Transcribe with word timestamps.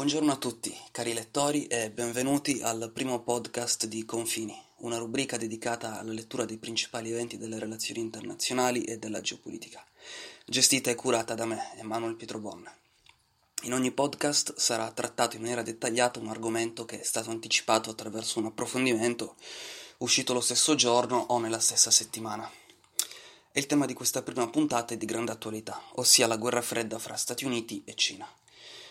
Buongiorno 0.00 0.32
a 0.32 0.36
tutti, 0.36 0.74
cari 0.92 1.12
lettori, 1.12 1.66
e 1.66 1.90
benvenuti 1.90 2.62
al 2.62 2.90
primo 2.90 3.20
podcast 3.20 3.84
di 3.84 4.06
Confini, 4.06 4.58
una 4.76 4.96
rubrica 4.96 5.36
dedicata 5.36 5.98
alla 5.98 6.12
lettura 6.12 6.46
dei 6.46 6.56
principali 6.56 7.10
eventi 7.12 7.36
delle 7.36 7.58
relazioni 7.58 8.00
internazionali 8.00 8.82
e 8.84 8.98
della 8.98 9.20
geopolitica, 9.20 9.84
gestita 10.46 10.90
e 10.90 10.94
curata 10.94 11.34
da 11.34 11.44
me, 11.44 11.76
Emanuel 11.76 12.16
Pietrobon. 12.16 12.66
In 13.64 13.74
ogni 13.74 13.90
podcast 13.90 14.54
sarà 14.56 14.90
trattato 14.90 15.36
in 15.36 15.42
maniera 15.42 15.60
dettagliata 15.60 16.18
un 16.18 16.28
argomento 16.28 16.86
che 16.86 17.00
è 17.00 17.04
stato 17.04 17.28
anticipato 17.28 17.90
attraverso 17.90 18.38
un 18.38 18.46
approfondimento 18.46 19.34
uscito 19.98 20.32
lo 20.32 20.40
stesso 20.40 20.74
giorno 20.76 21.18
o 21.28 21.38
nella 21.38 21.60
stessa 21.60 21.90
settimana. 21.90 22.50
E 23.52 23.60
il 23.60 23.66
tema 23.66 23.84
di 23.84 23.92
questa 23.92 24.22
prima 24.22 24.48
puntata 24.48 24.94
è 24.94 24.96
di 24.96 25.04
grande 25.04 25.32
attualità, 25.32 25.78
ossia 25.96 26.26
la 26.26 26.38
guerra 26.38 26.62
fredda 26.62 26.98
fra 26.98 27.16
Stati 27.16 27.44
Uniti 27.44 27.82
e 27.84 27.94
Cina 27.94 28.26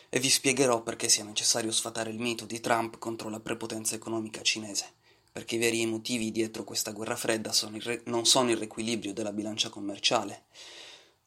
e 0.09 0.19
vi 0.19 0.29
spiegherò 0.29 0.81
perché 0.81 1.07
sia 1.07 1.23
necessario 1.23 1.71
sfatare 1.71 2.09
il 2.09 2.19
mito 2.19 2.45
di 2.45 2.59
Trump 2.59 2.97
contro 2.97 3.29
la 3.29 3.39
prepotenza 3.39 3.93
economica 3.93 4.41
cinese, 4.41 4.85
perché 5.31 5.55
i 5.55 5.59
veri 5.59 5.85
motivi 5.85 6.31
dietro 6.31 6.63
questa 6.63 6.91
guerra 6.91 7.15
fredda 7.15 7.51
sono 7.51 7.77
re- 7.79 8.01
non 8.05 8.25
sono 8.25 8.49
il 8.49 8.57
riequilibrio 8.57 9.13
della 9.13 9.31
bilancia 9.31 9.69
commerciale, 9.69 10.45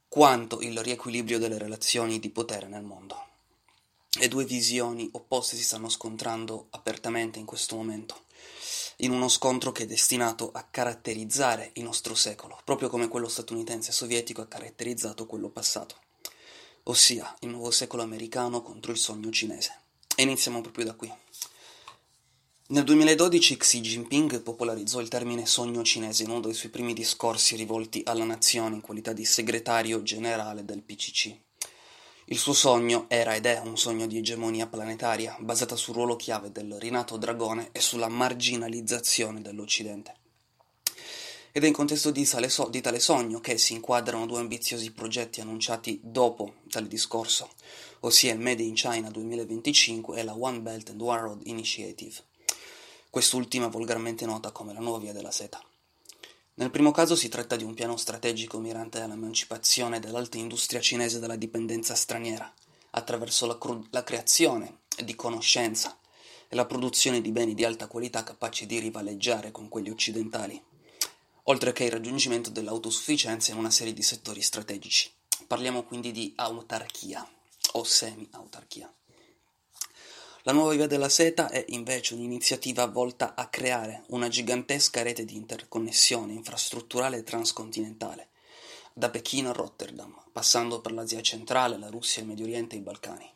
quanto 0.08 0.60
il 0.60 0.76
riequilibrio 0.82 1.38
delle 1.38 1.58
relazioni 1.58 2.18
di 2.18 2.30
potere 2.30 2.66
nel 2.66 2.82
mondo. 2.82 3.30
E 4.20 4.28
due 4.28 4.44
visioni 4.44 5.08
opposte 5.12 5.56
si 5.56 5.62
stanno 5.62 5.88
scontrando 5.88 6.66
apertamente 6.70 7.38
in 7.38 7.46
questo 7.46 7.76
momento, 7.76 8.24
in 8.96 9.12
uno 9.12 9.28
scontro 9.28 9.72
che 9.72 9.84
è 9.84 9.86
destinato 9.86 10.50
a 10.52 10.66
caratterizzare 10.68 11.70
il 11.74 11.84
nostro 11.84 12.14
secolo, 12.14 12.60
proprio 12.64 12.90
come 12.90 13.08
quello 13.08 13.28
statunitense 13.28 13.90
e 13.90 13.94
sovietico 13.94 14.42
ha 14.42 14.46
caratterizzato 14.46 15.24
quello 15.24 15.48
passato 15.48 16.01
ossia 16.84 17.34
il 17.40 17.48
nuovo 17.48 17.70
secolo 17.70 18.02
americano 18.02 18.62
contro 18.62 18.92
il 18.92 18.98
sogno 18.98 19.30
cinese. 19.30 19.80
E 20.14 20.22
iniziamo 20.22 20.60
proprio 20.60 20.84
da 20.84 20.94
qui. 20.94 21.12
Nel 22.68 22.84
2012 22.84 23.56
Xi 23.58 23.80
Jinping 23.80 24.40
popolarizzò 24.40 25.00
il 25.00 25.08
termine 25.08 25.44
sogno 25.44 25.82
cinese 25.82 26.22
in 26.22 26.30
uno 26.30 26.40
dei 26.40 26.54
suoi 26.54 26.70
primi 26.70 26.94
discorsi 26.94 27.54
rivolti 27.54 28.02
alla 28.04 28.24
nazione 28.24 28.76
in 28.76 28.80
qualità 28.80 29.12
di 29.12 29.24
segretario 29.24 30.02
generale 30.02 30.64
del 30.64 30.82
PCC. 30.82 31.36
Il 32.26 32.38
suo 32.38 32.54
sogno 32.54 33.06
era 33.08 33.34
ed 33.34 33.44
è 33.44 33.58
un 33.58 33.76
sogno 33.76 34.06
di 34.06 34.16
egemonia 34.16 34.68
planetaria, 34.68 35.36
basata 35.40 35.76
sul 35.76 35.94
ruolo 35.94 36.16
chiave 36.16 36.50
del 36.50 36.78
rinato 36.78 37.18
dragone 37.18 37.68
e 37.72 37.80
sulla 37.80 38.08
marginalizzazione 38.08 39.42
dell'Occidente. 39.42 40.14
Ed 41.54 41.64
è 41.64 41.66
in 41.66 41.74
contesto 41.74 42.10
di 42.10 42.24
so- 42.24 42.68
di 42.70 42.80
tale 42.80 42.98
sogno 42.98 43.38
che 43.38 43.58
si 43.58 43.74
inquadrano 43.74 44.24
due 44.24 44.40
ambiziosi 44.40 44.90
progetti 44.92 45.42
annunciati 45.42 46.00
dopo 46.02 46.54
tale 46.70 46.88
discorso, 46.88 47.50
ossia 48.00 48.32
il 48.32 48.40
Made 48.40 48.62
in 48.62 48.72
China 48.72 49.10
2025 49.10 50.18
e 50.18 50.22
la 50.22 50.34
One 50.34 50.60
Belt 50.60 50.88
and 50.88 51.02
One 51.02 51.20
Road 51.20 51.40
Initiative, 51.44 52.24
quest'ultima 53.10 53.66
volgarmente 53.66 54.24
nota 54.24 54.50
come 54.50 54.72
la 54.72 54.80
nuova 54.80 55.00
via 55.00 55.12
della 55.12 55.30
seta. 55.30 55.62
Nel 56.54 56.70
primo 56.70 56.90
caso 56.90 57.14
si 57.16 57.28
tratta 57.28 57.54
di 57.56 57.64
un 57.64 57.74
piano 57.74 57.98
strategico 57.98 58.58
mirante 58.58 59.00
all'emancipazione 59.00 60.00
dell'alta 60.00 60.38
industria 60.38 60.80
cinese 60.80 61.18
dalla 61.18 61.36
dipendenza 61.36 61.94
straniera, 61.94 62.50
attraverso 62.92 63.44
la, 63.44 63.58
cru- 63.58 63.88
la 63.90 64.02
creazione 64.02 64.78
di 65.04 65.14
conoscenza 65.14 65.98
e 66.48 66.56
la 66.56 66.64
produzione 66.64 67.20
di 67.20 67.30
beni 67.30 67.52
di 67.52 67.66
alta 67.66 67.88
qualità 67.88 68.24
capaci 68.24 68.64
di 68.64 68.78
rivaleggiare 68.78 69.50
con 69.50 69.68
quelli 69.68 69.90
occidentali 69.90 70.70
oltre 71.44 71.72
che 71.72 71.84
il 71.84 71.90
raggiungimento 71.90 72.50
dell'autosufficienza 72.50 73.52
in 73.52 73.58
una 73.58 73.70
serie 73.70 73.92
di 73.92 74.02
settori 74.02 74.42
strategici. 74.42 75.10
Parliamo 75.46 75.82
quindi 75.82 76.12
di 76.12 76.32
autarchia 76.36 77.26
o 77.72 77.84
semi-autarchia. 77.84 78.92
La 80.44 80.52
nuova 80.52 80.74
via 80.74 80.86
della 80.88 81.08
seta 81.08 81.50
è 81.50 81.64
invece 81.68 82.14
un'iniziativa 82.14 82.86
volta 82.86 83.34
a 83.36 83.46
creare 83.46 84.04
una 84.08 84.28
gigantesca 84.28 85.02
rete 85.02 85.24
di 85.24 85.36
interconnessione 85.36 86.32
infrastrutturale 86.32 87.22
transcontinentale, 87.22 88.30
da 88.92 89.08
Pechino 89.08 89.50
a 89.50 89.52
Rotterdam, 89.52 90.12
passando 90.32 90.80
per 90.80 90.92
l'Asia 90.92 91.22
centrale, 91.22 91.78
la 91.78 91.90
Russia, 91.90 92.22
il 92.22 92.28
Medio 92.28 92.44
Oriente 92.44 92.74
e 92.74 92.78
i 92.78 92.82
Balcani. 92.82 93.30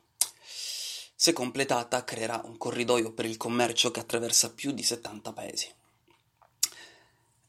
Se 1.14 1.32
completata, 1.32 2.04
creerà 2.04 2.42
un 2.44 2.56
corridoio 2.58 3.12
per 3.12 3.24
il 3.24 3.36
commercio 3.36 3.90
che 3.90 4.00
attraversa 4.00 4.52
più 4.52 4.72
di 4.72 4.82
70 4.82 5.32
paesi. 5.32 5.72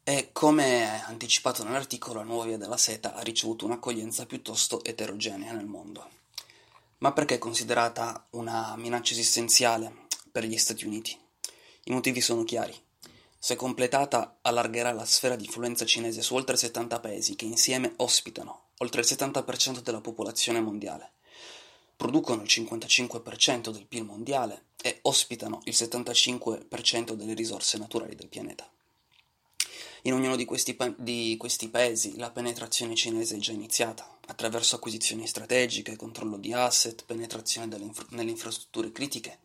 E 0.10 0.30
come 0.32 1.04
anticipato 1.04 1.66
nell'articolo, 1.66 2.20
la 2.20 2.24
nuova 2.24 2.46
via 2.46 2.58
della 2.58 2.78
seta 2.78 3.14
ha 3.14 3.20
ricevuto 3.20 3.66
un'accoglienza 3.66 4.26
piuttosto 4.26 4.82
eterogenea 4.86 5.52
nel 5.52 5.66
mondo. 5.66 6.10
Ma 7.00 7.12
perché 7.12 7.36
è 7.36 7.38
considerata 7.38 8.26
una 8.30 8.74
minaccia 8.78 9.12
esistenziale 9.12 10.08
per 10.32 10.46
gli 10.46 10.58
Stati 10.58 10.86
Uniti? 10.86 11.14
I 11.84 11.92
motivi 11.92 12.22
sono 12.22 12.46
chiari. 12.46 12.74
Se 13.38 13.58
completata, 13.58 14.38
allargherà 14.44 14.94
la 14.94 15.04
sfera 15.04 15.36
di 15.36 15.44
influenza 15.44 15.84
cinese 15.84 16.22
su 16.22 16.36
oltre 16.36 16.56
70 16.56 17.02
paesi 17.02 17.36
che 17.36 17.44
insieme 17.44 17.92
ospitano 17.98 18.68
oltre 18.78 19.02
il 19.02 19.08
70% 19.10 19.82
della 19.82 20.00
popolazione 20.00 20.62
mondiale, 20.62 21.12
producono 21.98 22.44
il 22.44 22.48
55% 22.50 23.72
del 23.72 23.86
PIL 23.86 24.06
mondiale 24.06 24.68
e 24.82 25.00
ospitano 25.02 25.60
il 25.66 25.74
75% 25.76 27.12
delle 27.12 27.34
risorse 27.34 27.78
naturali 27.78 28.16
del 28.16 28.30
pianeta. 28.30 28.72
In 30.08 30.14
ognuno 30.14 30.38
di 30.38 30.46
questi, 30.46 30.74
pa- 30.74 30.94
di 30.98 31.36
questi 31.38 31.68
paesi 31.68 32.16
la 32.16 32.32
penetrazione 32.32 32.96
cinese 32.96 33.36
è 33.36 33.40
già 33.40 33.52
iniziata, 33.52 34.18
attraverso 34.28 34.78
acquisizioni 34.78 35.28
strategiche, 35.28 35.98
controllo 35.98 36.38
di 36.38 36.54
asset, 36.54 37.04
penetrazione 37.04 37.78
nelle 38.12 38.32
infrastrutture 38.32 38.94
critiche, 38.94 39.40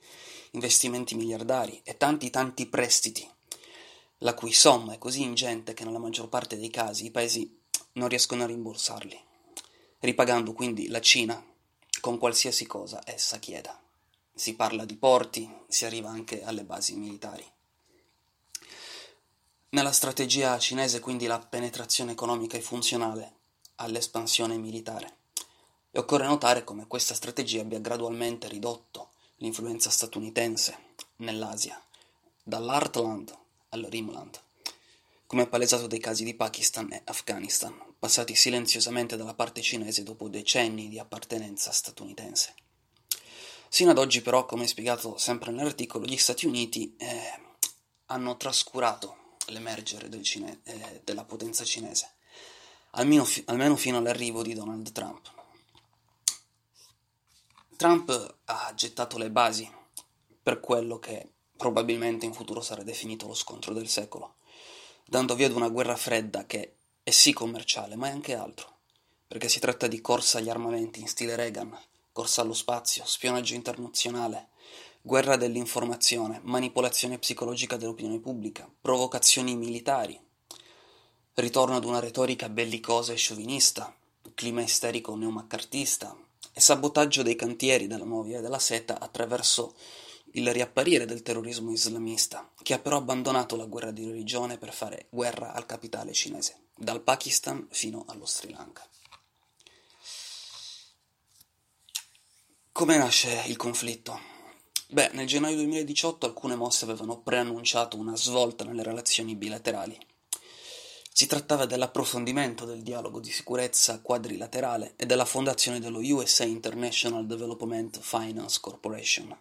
investimenti 0.53 1.17
miliardari 1.17 1.81
e 1.83 1.97
tanti 1.97 2.31
tanti 2.31 2.67
prestiti, 2.67 3.29
la 4.19 4.35
cui 4.35 4.53
somma 4.53 4.93
è 4.93 4.99
così 4.99 5.23
ingente 5.23 5.75
che 5.75 5.85
nella 5.85 5.99
maggior 5.99 6.29
parte 6.29 6.57
dei 6.57 6.71
casi 6.71 7.07
i 7.07 7.11
paesi 7.11 7.59
non 7.95 8.07
riescono 8.07 8.45
a 8.45 8.47
rimborsarli, 8.47 9.19
ripagando 9.99 10.53
quindi 10.53 10.87
la 10.87 11.01
Cina 11.01 11.45
con 12.01 12.19
qualsiasi 12.19 12.67
cosa 12.67 13.03
essa 13.05 13.41
chieda. 13.41 13.77
Si 14.33 14.55
parla 14.55 14.85
di 14.85 14.95
porti, 14.95 15.53
si 15.67 15.85
arriva 15.87 16.09
anche 16.09 16.45
alle 16.45 16.63
basi 16.63 16.95
militari. 16.95 17.45
Nella 19.75 19.93
strategia 19.93 20.59
cinese 20.59 21.01
quindi 21.01 21.25
la 21.25 21.39
penetrazione 21.39 22.13
economica 22.13 22.59
è 22.59 22.61
funzionale 22.61 23.37
all'espansione 23.77 24.59
militare 24.59 25.17
e 25.91 25.99
occorre 25.99 26.27
notare 26.27 26.63
come 26.63 26.87
questa 26.87 27.15
strategia 27.15 27.63
abbia 27.63 27.79
gradualmente 27.81 28.49
ridotto 28.49 29.13
l'influenza 29.37 29.89
statunitense 29.89 30.77
nell'Asia, 31.17 31.83
dall'Heartland 32.43 33.35
al 33.71 33.87
Rimland, 33.89 34.39
come 35.27 35.47
palesato 35.47 35.87
dai 35.87 36.01
casi 36.01 36.25
di 36.25 36.35
Pakistan 36.35 36.93
e 36.93 37.01
Afghanistan, 37.07 37.75
passati 37.99 38.35
silenziosamente 38.35 39.17
dalla 39.17 39.33
parte 39.33 39.63
cinese 39.63 40.03
dopo 40.03 40.29
decenni 40.29 40.91
di 40.91 40.99
appartenenza 40.99 41.73
statunitense. 41.73 42.55
Sino 43.71 43.93
ad 43.93 43.97
oggi 43.97 44.21
però, 44.21 44.45
come 44.45 44.67
spiegato 44.67 45.17
sempre 45.17 45.51
nell'articolo, 45.51 46.05
gli 46.05 46.19
Stati 46.19 46.45
Uniti 46.45 46.95
eh, 46.99 47.41
hanno 48.05 48.37
trascurato 48.37 49.21
l'emergere 49.49 50.09
del 50.09 50.23
cine- 50.23 50.61
eh, 50.65 51.01
della 51.05 51.25
potenza 51.25 51.65
cinese, 51.65 52.15
almeno, 52.93 53.25
fi- 53.25 53.43
almeno 53.47 53.77
fino 53.77 53.99
all'arrivo 53.99 54.43
di 54.43 54.55
Donald 54.55 54.91
Trump. 54.93 55.31
Trump 57.77 58.37
ha 58.45 58.73
gettato 58.75 59.19
le 59.19 59.31
basi 59.31 59.71
per 60.43 60.61
quello 60.61 60.99
che 60.99 61.33
probabilmente 61.57 62.27
in 62.27 62.33
futuro 62.33 62.61
sarà 62.61 62.83
definito 62.83 63.27
lo 63.27 63.35
scontro 63.35 63.73
del 63.73 63.89
secolo, 63.89 64.37
dando 65.07 65.35
via 65.35 65.47
ad 65.47 65.55
una 65.55 65.69
guerra 65.69 65.97
fredda 65.97 66.47
che 66.47 66.77
è 67.03 67.11
sì 67.11 67.33
commerciale, 67.33 67.97
ma 67.97 68.09
è 68.09 68.11
anche 68.11 68.35
altro, 68.35 68.79
perché 69.27 69.49
si 69.49 69.61
tratta 69.61 69.87
di 69.87 70.01
corsa 70.01 70.39
agli 70.39 70.49
armamenti 70.49 71.01
in 71.01 71.09
stile 71.09 71.37
Reagan, 71.37 71.77
corsa 72.13 72.43
allo 72.43 72.53
spazio, 72.53 73.05
spionaggio 73.05 73.55
internazionale, 73.55 74.49
guerra 75.03 75.37
dell'informazione, 75.37 76.41
manipolazione 76.45 77.19
psicologica 77.19 77.77
dell'opinione 77.77 78.21
pubblica, 78.21 78.71
provocazioni 78.81 79.57
militari, 79.57 80.19
ritorno 81.35 81.77
ad 81.77 81.85
una 81.85 81.99
retorica 81.99 82.49
bellicosa 82.49 83.13
e 83.13 83.17
sciovinista, 83.17 83.95
clima 84.35 84.63
isterico 84.63 85.17
neomaccartista, 85.17 86.17
e 86.53 86.61
sabotaggio 86.61 87.23
dei 87.23 87.35
cantieri 87.35 87.87
della 87.87 88.05
nuova 88.05 88.27
via 88.27 88.41
della 88.41 88.59
seta 88.59 89.01
attraverso 89.01 89.75
il 90.35 90.51
riapparire 90.53 91.05
del 91.05 91.23
terrorismo 91.23 91.73
islamista, 91.73 92.51
che 92.63 92.75
ha 92.75 92.79
però 92.79 92.99
abbandonato 92.99 93.57
la 93.57 93.67
guerra 93.67 93.91
di 93.91 94.05
religione 94.05 94.57
per 94.57 94.73
fare 94.73 95.07
guerra 95.11 95.53
al 95.53 95.67
capitale 95.67 96.13
cinese, 96.13 96.67
dal 96.77 97.03
Pakistan 97.03 97.67
fino 97.71 98.05
allo 98.07 98.25
Sri 98.25 98.51
Lanka. 98.51 98.87
Come 102.71 102.97
nasce 102.97 103.43
il 103.47 103.57
conflitto? 103.57 104.32
Beh, 104.93 105.09
nel 105.15 105.27
gennaio 105.27 105.57
2018 105.57 106.27
alcune 106.27 106.55
mosse 106.55 106.85
avevano 106.85 107.19
preannunciato 107.19 107.97
una 107.97 108.15
svolta 108.15 108.63
nelle 108.65 108.83
relazioni 108.83 109.35
bilaterali. 109.35 109.99
Si 111.11 111.27
trattava 111.27 111.65
dell'approfondimento 111.65 112.67
del 112.67 112.83
dialogo 112.83 113.19
di 113.19 113.31
sicurezza 113.31 114.01
quadrilaterale 114.03 114.93
e 114.97 115.07
della 115.07 115.25
fondazione 115.25 115.81
dello 115.81 116.01
USA 116.01 116.45
International 116.45 117.25
Development 117.25 117.99
Finance 118.03 118.59
Corporation. 118.61 119.35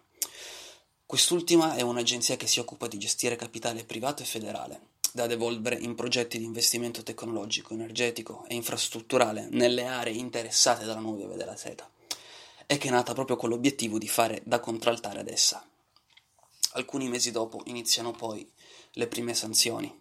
Quest'ultima 1.04 1.74
è 1.74 1.82
un'agenzia 1.82 2.38
che 2.38 2.46
si 2.46 2.58
occupa 2.58 2.86
di 2.86 2.96
gestire 2.96 3.36
capitale 3.36 3.84
privato 3.84 4.22
e 4.22 4.26
federale, 4.26 4.80
da 5.12 5.26
devolvere 5.26 5.76
in 5.76 5.94
progetti 5.94 6.38
di 6.38 6.44
investimento 6.44 7.02
tecnologico, 7.02 7.74
energetico 7.74 8.46
e 8.48 8.54
infrastrutturale 8.54 9.48
nelle 9.50 9.84
aree 9.84 10.14
interessate 10.14 10.86
dalla 10.86 11.00
nuova 11.00 11.26
via 11.26 11.36
della 11.36 11.56
seta 11.56 11.86
e 12.72 12.78
che 12.78 12.88
è 12.88 12.90
nata 12.90 13.12
proprio 13.12 13.36
con 13.36 13.50
l'obiettivo 13.50 13.98
di 13.98 14.08
fare 14.08 14.40
da 14.46 14.58
contraltare 14.58 15.20
ad 15.20 15.28
essa. 15.28 15.62
Alcuni 16.70 17.06
mesi 17.06 17.30
dopo 17.30 17.60
iniziano 17.66 18.12
poi 18.12 18.50
le 18.92 19.08
prime 19.08 19.34
sanzioni 19.34 20.00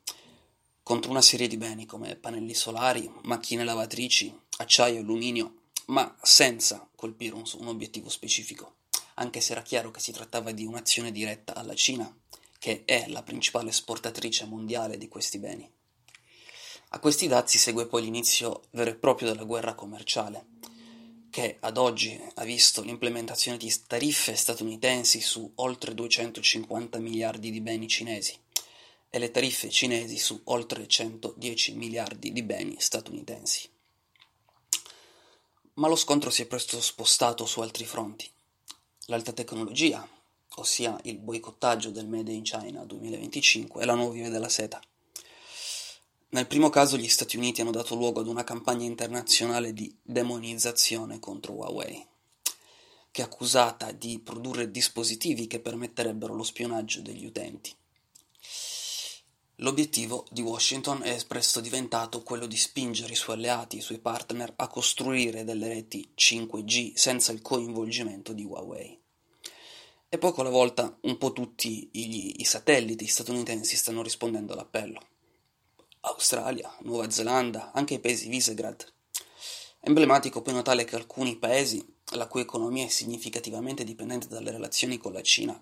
contro 0.81 1.11
una 1.11 1.21
serie 1.21 1.49
di 1.49 1.57
beni 1.57 1.85
come 1.85 2.15
pannelli 2.15 2.53
solari, 2.53 3.11
macchine 3.23 3.65
lavatrici, 3.65 4.33
acciaio 4.59 4.95
e 4.95 4.99
alluminio, 4.99 5.63
ma 5.87 6.15
senza 6.21 6.87
colpire 6.95 7.35
un, 7.35 7.43
un 7.57 7.67
obiettivo 7.67 8.07
specifico, 8.07 8.75
anche 9.15 9.41
se 9.41 9.51
era 9.51 9.63
chiaro 9.63 9.91
che 9.91 9.99
si 9.99 10.13
trattava 10.13 10.53
di 10.53 10.63
un'azione 10.63 11.11
diretta 11.11 11.53
alla 11.53 11.75
Cina, 11.75 12.09
che 12.57 12.83
è 12.85 13.03
la 13.09 13.21
principale 13.21 13.67
esportatrice 13.71 14.45
mondiale 14.45 14.97
di 14.97 15.09
questi 15.09 15.39
beni. 15.39 15.69
A 16.91 16.99
questi 16.99 17.27
dazi 17.27 17.57
segue 17.57 17.87
poi 17.87 18.03
l'inizio 18.03 18.61
vero 18.69 18.91
e 18.91 18.95
proprio 18.95 19.27
della 19.27 19.43
guerra 19.43 19.75
commerciale, 19.75 20.50
che 21.31 21.57
ad 21.61 21.77
oggi 21.77 22.21
ha 22.35 22.43
visto 22.43 22.83
l'implementazione 22.83 23.57
di 23.57 23.73
tariffe 23.87 24.35
statunitensi 24.35 25.21
su 25.21 25.49
oltre 25.55 25.95
250 25.95 26.99
miliardi 26.99 27.49
di 27.49 27.61
beni 27.61 27.87
cinesi 27.87 28.37
e 29.09 29.17
le 29.17 29.31
tariffe 29.31 29.69
cinesi 29.69 30.17
su 30.17 30.39
oltre 30.45 30.87
110 30.87 31.73
miliardi 31.75 32.31
di 32.33 32.43
beni 32.43 32.75
statunitensi. 32.77 33.69
Ma 35.75 35.87
lo 35.87 35.95
scontro 35.95 36.29
si 36.29 36.41
è 36.41 36.45
presto 36.45 36.79
spostato 36.81 37.45
su 37.45 37.61
altri 37.61 37.85
fronti. 37.85 38.29
L'alta 39.05 39.31
tecnologia, 39.31 40.05
ossia 40.55 40.99
il 41.03 41.17
boicottaggio 41.17 41.91
del 41.91 42.07
Made 42.07 42.31
in 42.31 42.43
China 42.43 42.83
2025 42.83 43.81
e 43.81 43.85
la 43.85 43.95
nuova 43.95 44.13
via 44.13 44.29
della 44.29 44.49
seta. 44.49 44.81
Nel 46.33 46.47
primo 46.47 46.69
caso 46.69 46.95
gli 46.95 47.09
Stati 47.09 47.35
Uniti 47.35 47.59
hanno 47.59 47.71
dato 47.71 47.93
luogo 47.93 48.21
ad 48.21 48.27
una 48.27 48.45
campagna 48.45 48.85
internazionale 48.85 49.73
di 49.73 49.93
demonizzazione 50.01 51.19
contro 51.19 51.51
Huawei, 51.51 52.07
che 53.11 53.21
è 53.21 53.25
accusata 53.25 53.91
di 53.91 54.17
produrre 54.19 54.71
dispositivi 54.71 55.45
che 55.45 55.59
permetterebbero 55.59 56.33
lo 56.33 56.43
spionaggio 56.43 57.01
degli 57.01 57.25
utenti. 57.25 57.75
L'obiettivo 59.55 60.25
di 60.31 60.41
Washington 60.41 61.03
è 61.03 61.21
presto 61.27 61.59
diventato 61.59 62.23
quello 62.23 62.45
di 62.45 62.55
spingere 62.55 63.11
i 63.11 63.17
suoi 63.17 63.35
alleati 63.35 63.77
i 63.77 63.81
suoi 63.81 63.99
partner 63.99 64.53
a 64.55 64.69
costruire 64.69 65.43
delle 65.43 65.67
reti 65.67 66.13
5G 66.17 66.93
senza 66.95 67.33
il 67.33 67.41
coinvolgimento 67.41 68.31
di 68.31 68.45
Huawei. 68.45 68.97
E 70.07 70.17
poco 70.17 70.39
alla 70.39 70.49
volta 70.49 70.97
un 71.01 71.17
po' 71.17 71.33
tutti 71.33 71.89
i, 71.91 72.39
i 72.39 72.45
satelliti 72.45 73.05
statunitensi 73.05 73.75
stanno 73.75 74.01
rispondendo 74.01 74.53
all'appello. 74.53 75.09
Australia, 76.01 76.75
Nuova 76.81 77.09
Zelanda, 77.11 77.71
anche 77.73 77.95
i 77.95 77.99
paesi 77.99 78.27
Visegrad. 78.27 78.91
Emblematico 79.81 80.41
poi 80.41 80.53
notare 80.53 80.83
che 80.83 80.95
alcuni 80.95 81.37
paesi, 81.37 81.85
la 82.13 82.27
cui 82.27 82.41
economia 82.41 82.85
è 82.85 82.89
significativamente 82.89 83.83
dipendente 83.83 84.27
dalle 84.27 84.51
relazioni 84.51 84.97
con 84.97 85.13
la 85.13 85.21
Cina, 85.21 85.61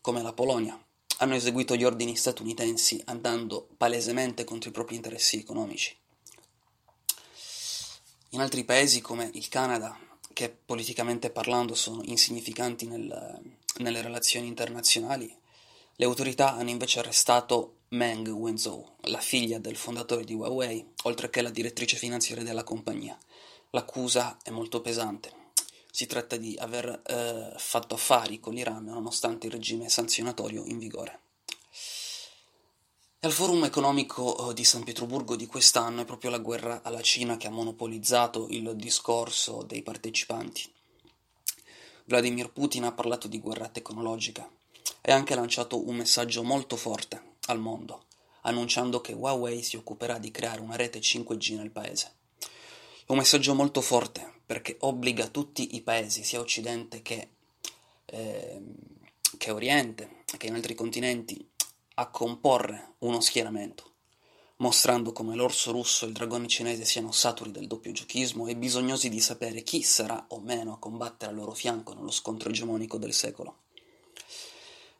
come 0.00 0.22
la 0.22 0.32
Polonia, 0.32 0.80
hanno 1.18 1.34
eseguito 1.34 1.74
gli 1.74 1.84
ordini 1.84 2.16
statunitensi 2.16 3.02
andando 3.06 3.68
palesemente 3.76 4.44
contro 4.44 4.70
i 4.70 4.72
propri 4.72 4.94
interessi 4.94 5.38
economici. 5.38 5.96
In 8.30 8.40
altri 8.40 8.64
paesi 8.64 9.00
come 9.00 9.30
il 9.34 9.48
Canada, 9.48 9.96
che 10.32 10.50
politicamente 10.50 11.30
parlando 11.30 11.74
sono 11.74 12.02
insignificanti 12.04 12.86
nel, 12.86 13.40
nelle 13.78 14.02
relazioni 14.02 14.46
internazionali, 14.46 15.36
le 15.96 16.04
autorità 16.04 16.54
hanno 16.54 16.70
invece 16.70 16.98
arrestato 16.98 17.82
Meng 17.94 18.26
Wanzhou, 18.26 18.84
la 19.02 19.20
figlia 19.20 19.60
del 19.60 19.76
fondatore 19.76 20.24
di 20.24 20.34
Huawei, 20.34 20.84
oltre 21.04 21.30
che 21.30 21.42
la 21.42 21.50
direttrice 21.50 21.96
finanziaria 21.96 22.42
della 22.42 22.64
compagnia. 22.64 23.16
L'accusa 23.70 24.36
è 24.42 24.50
molto 24.50 24.80
pesante. 24.80 25.32
Si 25.92 26.06
tratta 26.06 26.36
di 26.36 26.56
aver 26.58 27.02
eh, 27.06 27.52
fatto 27.56 27.94
affari 27.94 28.40
con 28.40 28.52
l'Iran 28.52 28.82
nonostante 28.82 29.46
il 29.46 29.52
regime 29.52 29.88
sanzionatorio 29.88 30.64
in 30.64 30.78
vigore. 30.78 31.20
Al 33.20 33.30
forum 33.30 33.62
economico 33.62 34.50
eh, 34.50 34.54
di 34.54 34.64
San 34.64 34.82
Pietroburgo 34.82 35.36
di 35.36 35.46
quest'anno 35.46 36.00
è 36.02 36.04
proprio 36.04 36.30
la 36.30 36.38
guerra 36.38 36.80
alla 36.82 37.00
Cina 37.00 37.36
che 37.36 37.46
ha 37.46 37.50
monopolizzato 37.50 38.48
il 38.50 38.74
discorso 38.74 39.62
dei 39.62 39.82
partecipanti. 39.82 40.68
Vladimir 42.06 42.50
Putin 42.50 42.86
ha 42.86 42.92
parlato 42.92 43.28
di 43.28 43.38
guerra 43.38 43.68
tecnologica 43.68 44.50
e 45.00 45.12
ha 45.12 45.14
anche 45.14 45.36
lanciato 45.36 45.88
un 45.88 45.94
messaggio 45.94 46.42
molto 46.42 46.74
forte 46.74 47.33
al 47.46 47.58
mondo, 47.58 48.04
annunciando 48.42 49.00
che 49.00 49.12
Huawei 49.12 49.62
si 49.62 49.76
occuperà 49.76 50.18
di 50.18 50.30
creare 50.30 50.60
una 50.60 50.76
rete 50.76 51.00
5G 51.00 51.56
nel 51.56 51.70
paese. 51.70 52.14
Un 53.06 53.16
messaggio 53.16 53.54
molto 53.54 53.80
forte 53.80 54.40
perché 54.46 54.76
obbliga 54.80 55.28
tutti 55.28 55.74
i 55.74 55.82
paesi, 55.82 56.24
sia 56.24 56.40
Occidente 56.40 57.02
che, 57.02 57.28
eh, 58.06 58.62
che 59.36 59.50
Oriente, 59.50 60.22
che 60.36 60.46
in 60.46 60.54
altri 60.54 60.74
continenti, 60.74 61.48
a 61.96 62.08
comporre 62.08 62.94
uno 62.98 63.20
schieramento, 63.20 63.92
mostrando 64.56 65.12
come 65.12 65.34
l'orso 65.34 65.70
russo 65.70 66.04
e 66.04 66.08
il 66.08 66.14
dragone 66.14 66.48
cinese 66.48 66.84
siano 66.84 67.12
saturi 67.12 67.50
del 67.50 67.66
doppio 67.66 67.92
giochismo 67.92 68.46
e 68.46 68.56
bisognosi 68.56 69.08
di 69.08 69.20
sapere 69.20 69.62
chi 69.62 69.82
sarà 69.82 70.26
o 70.28 70.40
meno 70.40 70.72
a 70.72 70.78
combattere 70.78 71.30
al 71.30 71.36
loro 71.36 71.52
fianco 71.52 71.94
nello 71.94 72.10
scontro 72.10 72.48
egemonico 72.48 72.98
del 72.98 73.12
secolo. 73.12 73.62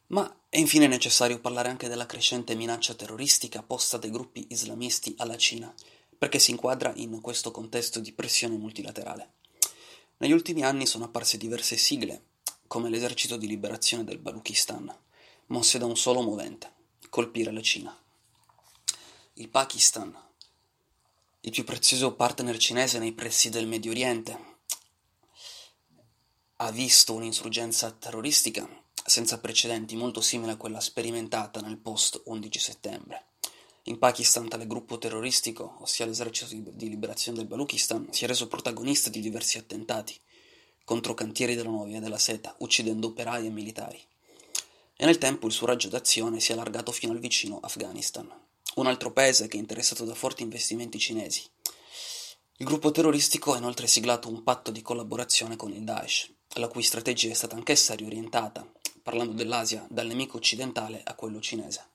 Ma 0.09 0.45
è 0.49 0.59
infine 0.59 0.87
necessario 0.87 1.41
parlare 1.41 1.69
anche 1.69 1.89
della 1.89 2.07
crescente 2.07 2.55
minaccia 2.55 2.95
terroristica 2.95 3.63
posta 3.63 3.97
dai 3.97 4.11
gruppi 4.11 4.47
islamisti 4.51 5.15
alla 5.19 5.37
Cina, 5.37 5.73
perché 6.19 6.39
si 6.39 6.51
inquadra 6.51 6.93
in 6.97 7.21
questo 7.21 7.51
contesto 7.51 8.01
di 8.01 8.13
pressione 8.13 8.57
multilaterale. 8.57 9.33
Negli 10.19 10.33
ultimi 10.33 10.63
anni 10.63 10.87
sono 10.87 11.07
apparse 11.07 11.39
diverse 11.39 11.77
sigle, 11.77 12.27
come 12.67 12.89
l'esercito 12.89 13.37
di 13.37 13.47
liberazione 13.47 14.05
del 14.05 14.19
Balukistan, 14.19 14.95
mosse 15.47 15.79
da 15.79 15.87
un 15.87 15.97
solo 15.97 16.23
movente, 16.23 16.73
colpire 17.09 17.51
la 17.51 17.63
Cina. 17.63 17.99
Il 19.35 19.49
Pakistan, 19.49 20.17
il 21.41 21.51
più 21.51 21.65
prezioso 21.65 22.15
partner 22.15 22.57
cinese 22.57 22.99
nei 22.99 23.13
pressi 23.13 23.49
del 23.51 23.67
Medio 23.67 23.91
Oriente, 23.91 24.53
ha 26.57 26.71
visto 26.71 27.15
un'insurgenza 27.15 27.91
terroristica 27.91 28.67
senza 29.07 29.39
precedenti 29.39 29.97
molto 29.97 30.23
simile 30.23 30.53
a 30.53 30.57
quella 30.57 30.81
sperimentata 30.81 31.61
nel 31.61 31.77
post 31.77 32.23
11 32.25 32.59
settembre. 32.59 33.27
In 33.85 33.99
Pakistan 33.99 34.49
tale 34.49 34.67
gruppo 34.67 34.97
terroristico, 34.97 35.77
ossia 35.81 36.07
l'esercito 36.07 36.55
di 36.73 36.89
liberazione 36.89 37.37
del 37.37 37.47
Balukistan, 37.47 38.09
si 38.11 38.25
è 38.25 38.27
reso 38.27 38.49
protagonista 38.49 39.11
di 39.11 39.21
diversi 39.21 39.59
attentati 39.59 40.19
contro 40.85 41.13
cantieri 41.13 41.55
della 41.55 41.69
nuova 41.69 41.87
via 41.87 42.01
della 42.01 42.19
seta, 42.19 42.55
uccidendo 42.59 43.09
operai 43.09 43.47
e 43.47 43.51
militari. 43.51 44.03
E 44.97 45.05
nel 45.05 45.19
tempo 45.19 45.47
il 45.47 45.53
suo 45.53 45.67
raggio 45.67 45.89
d'azione 45.89 46.41
si 46.41 46.51
è 46.51 46.55
allargato 46.55 46.91
fino 46.91 47.13
al 47.13 47.19
vicino 47.19 47.59
Afghanistan, 47.61 48.31
un 48.77 48.87
altro 48.87 49.13
paese 49.13 49.49
che 49.49 49.59
è 49.59 49.61
interessato 49.61 50.07
da 50.07 50.15
forti 50.15 50.43
investimenti 50.43 50.99
cinesi. 50.99 51.43
Il 52.57 52.67
gruppo 52.67 52.91
terroristico 52.91 53.53
ha 53.53 53.59
inoltre 53.59 53.87
siglato 53.87 54.31
un 54.31 54.43
patto 54.43 54.71
di 54.71 54.81
collaborazione 54.81 55.57
con 55.57 55.73
il 55.73 55.85
Daesh, 55.85 56.33
la 56.55 56.69
cui 56.69 56.83
strategia 56.83 57.31
è 57.31 57.35
stata 57.35 57.55
anch'essa 57.55 57.95
riorientata 57.95 58.67
parlando 59.05 59.35
dell'Asia, 59.35 59.87
dal 59.91 60.07
nemico 60.07 60.39
occidentale 60.39 61.03
a 61.05 61.15
quello 61.15 61.39
cinese. 61.39 61.87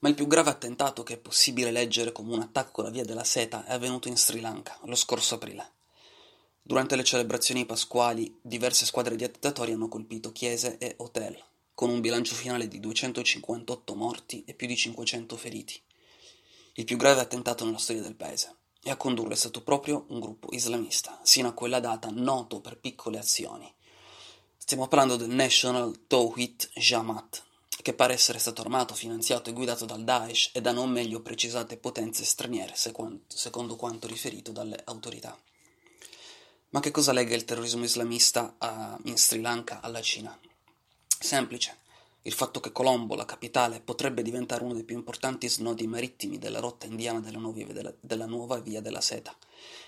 Ma 0.00 0.08
il 0.08 0.16
più 0.16 0.26
grave 0.26 0.50
attentato 0.50 1.04
che 1.04 1.14
è 1.14 1.18
possibile 1.18 1.70
leggere 1.70 2.10
come 2.10 2.34
un 2.34 2.40
attacco 2.40 2.80
alla 2.80 2.90
via 2.90 3.04
della 3.04 3.22
seta 3.22 3.64
è 3.64 3.72
avvenuto 3.72 4.08
in 4.08 4.16
Sri 4.16 4.40
Lanka 4.40 4.76
lo 4.82 4.96
scorso 4.96 5.36
aprile. 5.36 5.70
Durante 6.60 6.96
le 6.96 7.04
celebrazioni 7.04 7.64
pasquali, 7.64 8.36
diverse 8.42 8.86
squadre 8.86 9.14
di 9.14 9.22
attentatori 9.22 9.70
hanno 9.70 9.86
colpito 9.86 10.32
chiese 10.32 10.78
e 10.78 10.94
hotel, 10.98 11.40
con 11.74 11.90
un 11.90 12.00
bilancio 12.00 12.34
finale 12.34 12.66
di 12.66 12.80
258 12.80 13.94
morti 13.94 14.42
e 14.44 14.52
più 14.52 14.66
di 14.66 14.76
500 14.76 15.36
feriti. 15.36 15.80
Il 16.74 16.84
più 16.84 16.96
grave 16.96 17.20
attentato 17.20 17.64
nella 17.64 17.78
storia 17.78 18.02
del 18.02 18.16
paese, 18.16 18.56
e 18.82 18.90
a 18.90 18.96
condurlo 18.96 19.32
è 19.32 19.36
stato 19.36 19.62
proprio 19.62 20.06
un 20.08 20.18
gruppo 20.18 20.48
islamista, 20.50 21.20
sino 21.22 21.46
a 21.46 21.52
quella 21.52 21.78
data 21.78 22.10
noto 22.10 22.60
per 22.60 22.78
piccole 22.78 23.18
azioni. 23.18 23.72
Stiamo 24.66 24.88
parlando 24.88 25.14
del 25.14 25.28
National 25.28 25.96
Tawhid 26.08 26.70
Jamaat, 26.74 27.40
che 27.82 27.94
pare 27.94 28.14
essere 28.14 28.40
stato 28.40 28.62
armato, 28.62 28.96
finanziato 28.96 29.48
e 29.48 29.52
guidato 29.52 29.84
dal 29.84 30.02
Daesh 30.02 30.50
e 30.52 30.60
da 30.60 30.72
non 30.72 30.90
meglio 30.90 31.20
precisate 31.20 31.76
potenze 31.76 32.24
straniere, 32.24 32.72
secondo 32.74 33.76
quanto 33.76 34.08
riferito 34.08 34.50
dalle 34.50 34.82
autorità. 34.86 35.38
Ma 36.70 36.80
che 36.80 36.90
cosa 36.90 37.12
lega 37.12 37.36
il 37.36 37.44
terrorismo 37.44 37.84
islamista 37.84 38.56
a, 38.58 38.98
in 39.04 39.16
Sri 39.16 39.40
Lanka 39.40 39.80
alla 39.80 40.02
Cina? 40.02 40.36
Semplice. 41.16 41.84
Il 42.26 42.32
fatto 42.32 42.60
che 42.60 42.72
Colombo, 42.72 43.14
la 43.14 43.24
capitale, 43.24 43.80
potrebbe 43.80 44.22
diventare 44.22 44.64
uno 44.64 44.74
dei 44.74 44.84
più 44.84 44.96
importanti 44.96 45.48
snodi 45.48 45.86
marittimi 45.86 46.38
della 46.38 46.58
rotta 46.58 46.86
indiana 46.86 47.20
della, 47.20 47.38
della, 47.38 47.94
della 48.00 48.26
nuova 48.26 48.58
via 48.58 48.80
della 48.80 49.00
seta. 49.00 49.34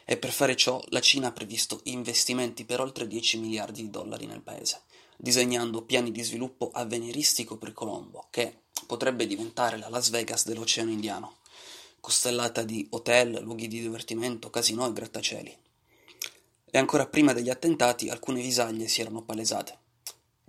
E 0.05 0.17
per 0.17 0.31
fare 0.31 0.55
ciò 0.55 0.81
la 0.91 1.01
Cina 1.01 1.29
ha 1.29 1.33
previsto 1.33 1.81
investimenti 1.85 2.65
per 2.65 2.81
oltre 2.81 3.07
10 3.07 3.39
miliardi 3.39 3.83
di 3.83 3.91
dollari 3.91 4.27
nel 4.27 4.43
paese 4.43 4.83
disegnando 5.21 5.83
piani 5.83 6.13
di 6.13 6.23
sviluppo 6.23 6.71
avveniristico 6.73 7.59
per 7.59 7.73
Colombo, 7.73 8.29
che 8.31 8.61
potrebbe 8.87 9.27
diventare 9.27 9.77
la 9.77 9.89
Las 9.89 10.11
Vegas 10.11 10.47
dell'Oceano 10.47 10.93
Indiano, 10.93 11.39
costellata 11.99 12.63
di 12.63 12.87
hotel, 12.91 13.43
luoghi 13.43 13.67
di 13.67 13.81
divertimento, 13.81 14.49
casinò 14.49 14.87
e 14.87 14.93
grattacieli. 14.93 15.57
E 16.71 16.79
ancora 16.79 17.09
prima 17.09 17.33
degli 17.33 17.51
attentati 17.51 18.09
alcune 18.09 18.41
visaglie 18.41 18.87
si 18.87 19.01
erano 19.01 19.23
palesate. 19.23 19.87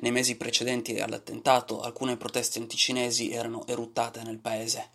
Nei 0.02 0.12
mesi 0.12 0.38
precedenti 0.38 1.00
all'attentato 1.00 1.82
alcune 1.82 2.18
proteste 2.18 2.60
anticinesi 2.60 3.32
erano 3.32 3.66
eruttate 3.68 4.22
nel 4.24 4.40
paese. 4.40 4.90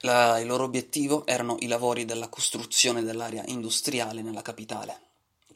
La, 0.00 0.38
il 0.38 0.46
loro 0.46 0.64
obiettivo 0.64 1.26
erano 1.26 1.56
i 1.60 1.66
lavori 1.66 2.04
della 2.04 2.28
costruzione 2.28 3.02
dell'area 3.02 3.42
industriale 3.46 4.22
nella 4.22 4.42
capitale 4.42 5.00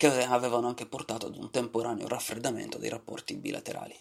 che 0.01 0.25
avevano 0.25 0.67
anche 0.67 0.87
portato 0.87 1.27
ad 1.27 1.37
un 1.37 1.51
temporaneo 1.51 2.09
raffreddamento 2.09 2.79
dei 2.79 2.89
rapporti 2.89 3.35
bilaterali. 3.37 3.95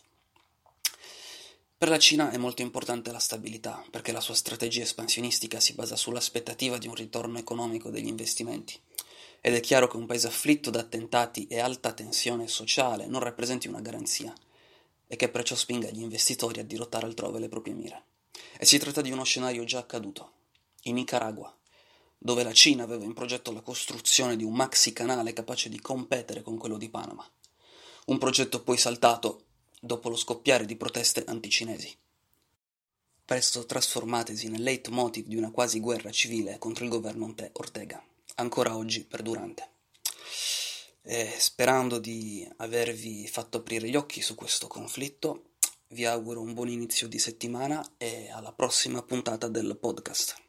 Per 1.77 1.89
la 1.89 1.99
Cina 1.99 2.31
è 2.31 2.37
molto 2.37 2.61
importante 2.61 3.11
la 3.11 3.19
stabilità, 3.19 3.83
perché 3.91 4.13
la 4.13 4.21
sua 4.21 4.33
strategia 4.33 4.83
espansionistica 4.83 5.59
si 5.59 5.73
basa 5.73 5.97
sull'aspettativa 5.97 6.77
di 6.77 6.87
un 6.87 6.95
ritorno 6.95 7.37
economico 7.37 7.89
degli 7.89 8.07
investimenti. 8.07 8.79
Ed 9.41 9.55
è 9.55 9.59
chiaro 9.59 9.87
che 9.87 9.97
un 9.97 10.05
paese 10.05 10.27
afflitto 10.27 10.69
da 10.69 10.81
attentati 10.81 11.47
e 11.47 11.59
alta 11.59 11.93
tensione 11.93 12.47
sociale 12.47 13.07
non 13.07 13.21
rappresenti 13.21 13.67
una 13.67 13.81
garanzia, 13.81 14.33
e 15.07 15.15
che 15.15 15.29
perciò 15.29 15.55
spinga 15.55 15.89
gli 15.89 16.01
investitori 16.01 16.59
a 16.59 16.63
dirottare 16.63 17.05
altrove 17.05 17.39
le 17.39 17.49
proprie 17.49 17.73
mire. 17.73 18.03
E 18.57 18.65
si 18.65 18.77
tratta 18.77 19.01
di 19.01 19.11
uno 19.11 19.23
scenario 19.23 19.63
già 19.63 19.79
accaduto, 19.79 20.31
in 20.83 20.95
Nicaragua, 20.95 21.55
dove 22.17 22.43
la 22.43 22.53
Cina 22.53 22.83
aveva 22.83 23.05
in 23.05 23.13
progetto 23.13 23.51
la 23.51 23.61
costruzione 23.61 24.35
di 24.35 24.43
un 24.43 24.53
maxi 24.53 24.93
canale 24.93 25.33
capace 25.33 25.69
di 25.69 25.79
competere 25.79 26.41
con 26.41 26.57
quello 26.57 26.77
di 26.77 26.89
Panama. 26.89 27.27
Un 28.05 28.17
progetto 28.17 28.61
poi 28.61 28.77
saltato 28.77 29.45
dopo 29.79 30.09
lo 30.09 30.15
scoppiare 30.15 30.65
di 30.65 30.75
proteste 30.75 31.23
anticinesi. 31.25 31.95
Presto 33.23 33.65
trasformatesi 33.65 34.49
nel 34.49 34.63
leitmotiv 34.63 35.25
di 35.25 35.37
una 35.37 35.51
quasi 35.51 35.79
guerra 35.79 36.11
civile 36.11 36.57
contro 36.57 36.83
il 36.83 36.89
governo 36.89 37.33
Ortega, 37.53 38.03
ancora 38.39 38.75
oggi 38.75 39.05
perdurante. 39.05 39.67
E 41.01 41.33
sperando 41.37 41.99
di 41.99 42.47
avervi 42.57 43.27
fatto 43.27 43.57
aprire 43.57 43.87
gli 43.89 43.95
occhi 43.95 44.21
su 44.21 44.35
questo 44.35 44.67
conflitto, 44.67 45.51
vi 45.89 46.05
auguro 46.05 46.41
un 46.41 46.53
buon 46.53 46.69
inizio 46.69 47.07
di 47.07 47.19
settimana 47.19 47.95
e 47.97 48.29
alla 48.29 48.53
prossima 48.53 49.01
puntata 49.01 49.47
del 49.47 49.77
podcast. 49.79 50.48